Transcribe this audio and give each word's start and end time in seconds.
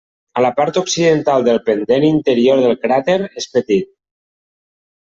A 0.39 0.41
la 0.43 0.49
part 0.59 0.79
occidental 0.81 1.45
del 1.49 1.61
pendent 1.67 2.07
interior 2.09 2.65
del 2.65 2.77
cràter 2.87 3.21
és 3.45 3.51
petit. 3.59 3.93